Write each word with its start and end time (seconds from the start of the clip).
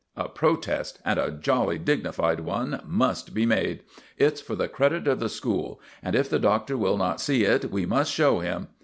A 0.17 0.27
protest, 0.27 0.97
and 1.05 1.19
a 1.19 1.29
jolly 1.29 1.77
dignified 1.77 2.39
one, 2.39 2.81
must 2.87 3.35
be 3.35 3.45
made. 3.45 3.83
It's 4.17 4.41
for 4.41 4.55
the 4.55 4.67
credit 4.67 5.07
of 5.07 5.19
the 5.19 5.29
school, 5.29 5.79
and 6.01 6.15
if 6.15 6.27
the 6.27 6.39
Doctor 6.39 6.75
will 6.75 6.97
not 6.97 7.21
see 7.21 7.43
it 7.43 7.69
we 7.69 7.85
must 7.85 8.11
show 8.11 8.39
him. 8.39 8.69